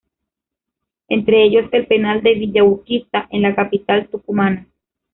[1.09, 4.65] Entre ellos el penal de Villa Urquiza, en la capital tucumana.